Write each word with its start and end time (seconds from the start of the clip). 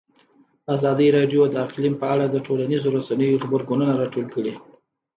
ازادي 0.75 1.07
راډیو 1.17 1.41
د 1.49 1.55
اقلیم 1.65 1.95
په 2.01 2.05
اړه 2.13 2.25
د 2.29 2.35
ټولنیزو 2.45 2.89
رسنیو 2.97 3.39
غبرګونونه 3.43 3.93
راټول 4.01 4.25
کړي. 4.35 4.53